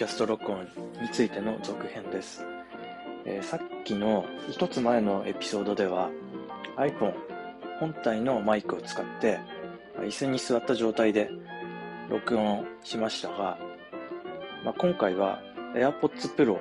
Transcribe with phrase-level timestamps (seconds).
[0.00, 0.62] キャスト録音
[1.02, 2.42] についての続編です。
[3.26, 6.08] えー、さっきの一つ前のエピソードでは
[6.78, 7.12] iPhone
[7.78, 9.38] 本体のマイクを使って
[9.98, 11.30] 椅子に座った状態で
[12.08, 13.58] 録音しましたが、
[14.64, 15.38] まあ、今回は
[15.74, 16.56] AirPods Pro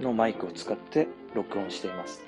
[0.00, 2.22] のマイクを使って録音しています。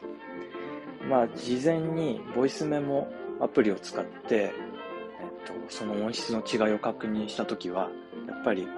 [1.09, 7.89] まあ、事前にボイスメモアプリを使って、えっと、その音質の違いを確認したときは、
[8.29, 8.69] やっぱり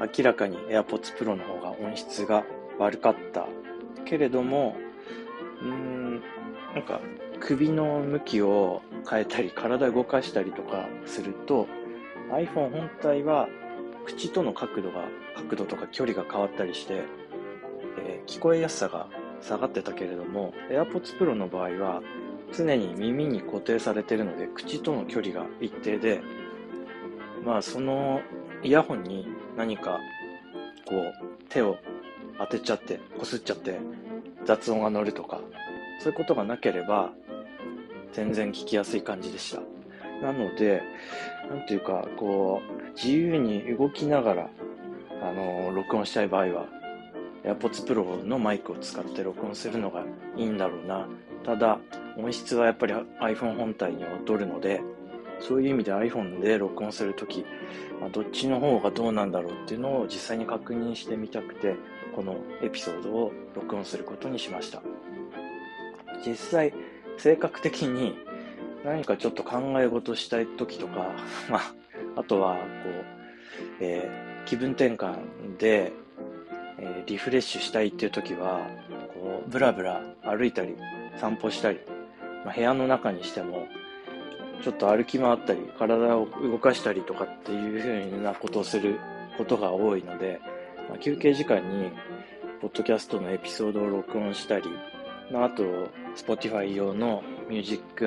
[0.00, 2.44] 明らかに AirPods Pro の方が音質が
[2.78, 3.46] 悪かった
[4.04, 4.76] けれども、
[5.60, 6.22] うーん、
[6.74, 7.00] なんか
[7.40, 11.66] 首の向きを変えたり、体動かしたりとかすると、
[12.30, 13.48] iPhone 本体は
[14.04, 15.04] 口との角度が、
[15.36, 17.02] 角度とか距離が変わったりして、
[17.98, 19.08] えー、聞こえやすさが
[19.40, 22.02] 下がってたけれども、AirPods Pro の場合は
[22.52, 26.20] 常に耳に固定されてるので、口との距離が一定で、
[27.44, 28.20] まあその
[28.62, 29.98] イヤホンに何か
[30.86, 31.14] こう
[31.48, 31.76] 手を
[32.38, 33.78] 当てちゃって、こすっちゃって
[34.44, 35.40] 雑音が乗るとか、
[36.00, 37.12] そういうことがなければ
[38.12, 39.62] 全然聞きやすい感じでした。
[40.22, 40.82] なので、
[41.48, 44.50] なんていうか、こう、自由に動きながら、
[45.22, 46.66] あの、録音したい場合は、
[47.44, 50.04] AirPods Pro のマイクを使って録音するのが
[50.36, 51.06] いいんだろうな。
[51.44, 51.78] ただ、
[52.16, 54.80] 音質はやっぱり iPhone 本体に劣るので、
[55.40, 57.44] そういう意味で iPhone で録音するとき、
[58.00, 61.76] まあ、どっちの方がどうなんだろうっていうのを実際に確認してみたくて、
[62.14, 64.82] このエピソードを録音することにしました。
[66.26, 66.74] 実際、
[67.16, 68.16] 性格的に
[68.84, 71.12] 何かちょっと考え事したい時とか、
[71.50, 71.74] まあ、
[72.16, 73.04] あとは、こう、
[73.80, 75.92] えー、気分転換で、
[76.78, 78.66] えー、リフレッシュしたいっていう時は、
[79.14, 80.76] こう、ブラブラ歩いたり、
[81.16, 81.80] 散歩したり、
[82.44, 83.66] まあ、部屋の中にしても、
[84.62, 88.98] ちょっと歩き回ったり、体を動かしたりとかっていう風なことをする
[89.36, 90.40] ことが多いので、
[90.88, 91.90] まあ、休憩時間に、
[92.60, 94.64] ポッドキャストのエピソードを録音したり、
[95.30, 95.62] まあ、あと、
[96.16, 98.04] Spotify 用のミュージック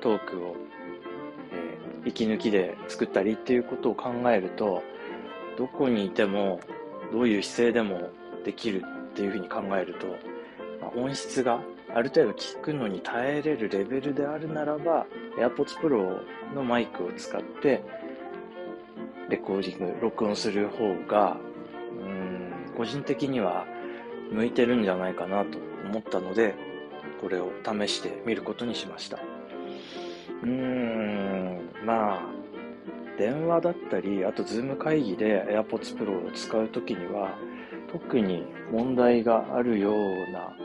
[0.00, 0.56] トークを、
[1.52, 4.82] えー、息抜きで作ったりっていうことを考えると、
[5.56, 6.60] どこにいても、
[7.12, 8.10] どういう姿勢でも
[8.44, 10.06] できるっていうふうに考えると、
[10.80, 11.60] まあ、音質が
[11.94, 15.06] ある程度聞くのに耐えれるレベルであるならば、
[15.38, 16.20] AirPods Pro
[16.54, 17.82] のマイクを使って、
[19.28, 21.36] レコーディング、録音する方が、
[22.00, 23.66] うん、個人的には
[24.32, 26.54] 向いてるんじゃないかなと思ったので、
[27.20, 29.18] これを試してみることにしました。
[30.42, 32.20] うーん、まあ、
[33.18, 37.36] 電話だったり、あと Zoom 会議で AirPods Pro を使うときには、
[37.90, 40.56] 特に問題があるような、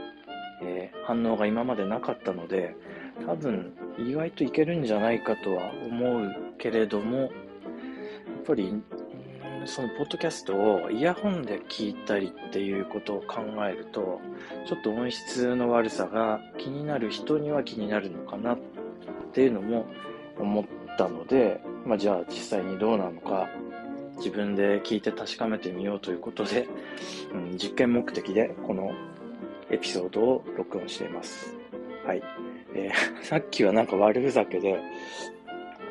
[0.63, 2.75] えー、反応が今までなかったので、
[3.25, 7.29] 多分意外といけるんじゃないかとは思うけれども、やっ
[8.45, 8.81] ぱり
[9.65, 14.19] そのポッドキャストをイヤホンで聞いたりっていうことを考えると、
[14.67, 18.57] ちょっと音質の悪さが気になる人には気になるのかなっ
[19.33, 19.85] ていうのも
[20.37, 20.65] 思っ
[20.97, 23.47] たので、まあ、じゃあ実際にどうなのか、
[24.17, 26.67] 自分で聞いて確かめてみようということで、
[27.33, 28.91] うん、実験目的でこの
[29.73, 31.55] エピソードを録音しています。
[32.05, 32.21] はい。
[32.75, 32.93] えー、
[33.25, 34.79] さっきはなんか悪ふざけで、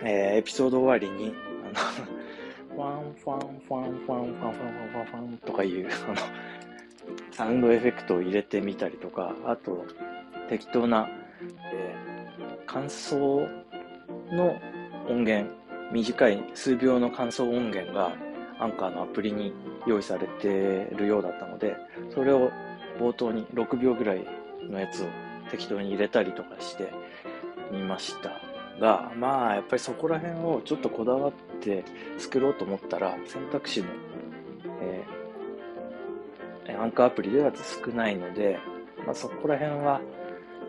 [0.05, 1.35] えー、エピソード終わりに、
[1.65, 6.17] あの、 ワンファンファンファンファンファンファンファンとかいう、あの、
[7.33, 9.85] サウンドエフェクトを入れてみたりとか、あと、
[10.49, 11.11] 適当な、
[11.73, 13.49] えー、感想
[14.31, 14.57] の
[15.09, 15.53] 音源、
[15.91, 18.13] 短い数秒の感想音源が、
[18.63, 19.53] アンカーのアプリに
[19.87, 21.77] 用意されてるようだったので、
[22.11, 22.53] それを
[22.99, 24.25] 冒頭に6秒ぐらい
[24.63, 25.07] のやつを
[25.51, 26.93] 適当に入れたりとかして
[27.71, 28.53] みました。
[28.81, 31.85] が、まあ、やっぱりそこら辺をちょっとこだわって
[32.19, 33.89] 作ろうと思ったら、選択肢も、
[34.81, 38.59] えー、アンカーアプリでは少ないので、
[39.07, 40.01] まあ、そこら辺は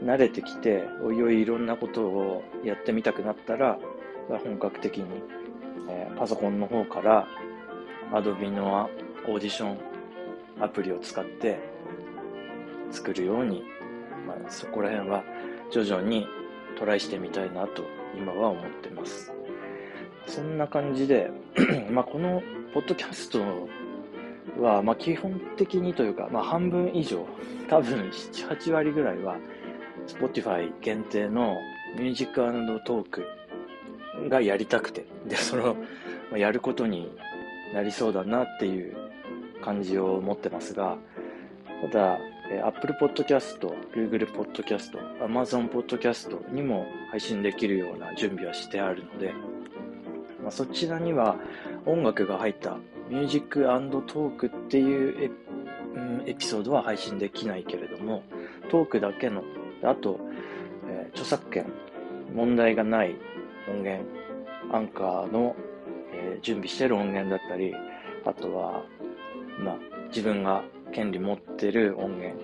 [0.03, 3.79] 慣れてきて、おいおいいろんなことをやってみたくなったら、
[4.27, 5.21] 本格的に、
[5.89, 7.27] えー、パソコンの方から
[8.11, 8.89] Adobe の
[9.27, 9.77] オーディション
[10.61, 11.57] アプリを使って
[12.93, 13.63] 作るように、
[14.25, 15.23] まあ、そこら辺は
[15.71, 16.27] 徐々に
[16.77, 17.83] トライしてみたいなと
[18.15, 19.33] 今は思ってます。
[20.27, 21.31] そんな感じで、
[21.91, 22.41] まあこの
[22.73, 23.41] ポッドキャスト
[24.59, 27.25] は、まあ基本的にというか、まあ半分以上、
[27.69, 29.37] 多分7、8割ぐらいは、
[30.07, 31.57] Spotify 限定の
[31.97, 32.35] ミュージック
[32.85, 35.75] トークがやりたくて、で、それを
[36.35, 37.11] やることに
[37.73, 38.95] なりそうだなっていう
[39.61, 40.97] 感じを持ってますが、
[41.81, 42.19] ただ、
[42.53, 43.59] え Apple Podcast、
[43.93, 49.33] Google Podcast、Amazon Podcast にも配信できるような準備はしてあるので、
[50.41, 51.37] まあ、そちらには
[51.85, 52.77] 音楽が入った
[53.09, 55.31] ミュージックトークっていうエ,、
[55.95, 58.23] うん、エピソードは配信できないけれども、
[58.69, 59.43] トークだけの、
[59.83, 60.19] あと、
[60.87, 61.65] えー、著作権、
[62.33, 63.15] 問題がない
[63.69, 64.05] 音源、
[64.71, 65.55] アンカーの、
[66.13, 67.73] えー、準備してる音源だったり、
[68.25, 68.83] あとは、
[69.59, 69.77] まあ、
[70.07, 72.39] 自分が権利持ってる音源、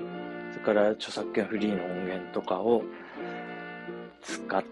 [0.52, 2.84] それから著作権フリーの音源とかを
[4.22, 4.64] 使っ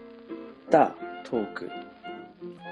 [0.70, 0.94] た
[1.24, 1.70] トーク。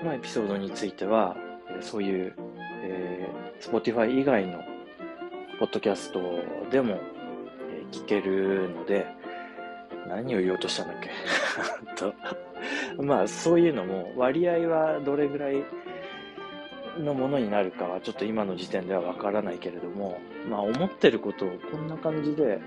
[0.05, 1.37] のエピソードについては、
[1.81, 2.35] そういう、
[2.85, 4.63] えー、Spotify 以外の
[5.59, 6.21] ポッドキャスト
[6.71, 7.01] でも、
[7.71, 9.07] え、聞けるので、
[10.07, 11.11] 何を言おうとしたんだっけ？
[11.97, 12.15] と。
[13.03, 15.65] まあ、そういうのも割合はどれぐらい
[16.99, 22.61] のものになるかはちょっと今の時点ではわからないけれども、まあ思ってることをこんな感じで、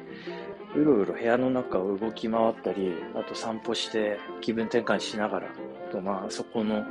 [0.75, 5.47] うろうろ部屋の中を動き回ったり、あと散歩して気分転換しながら、
[5.91, 6.85] とまあそこの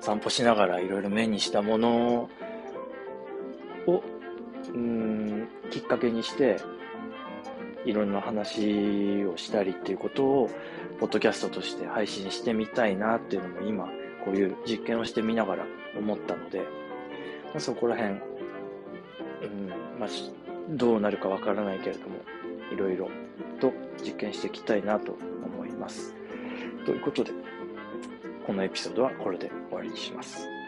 [0.00, 2.28] 散歩しながらいろいろ目にしたもの
[3.86, 4.02] を、
[4.74, 6.56] うん、きっかけにして、
[7.84, 10.50] いろんな話をしたりっていうことを、
[10.98, 13.88] ポッドキャストとして配信してみたいなっていうのも今、
[14.24, 16.64] こういう実験をしてみながら思ったので、ま
[17.56, 18.18] あ、そこら辺、うん
[19.98, 20.08] まあ、
[20.70, 22.16] どうなるかわからないけれども、
[22.72, 23.08] いろいろ
[23.60, 23.72] と
[24.02, 26.14] 実験していきたいなと思います。
[26.84, 27.32] ということで、
[28.46, 30.59] このエピソードはこれで終わりにします。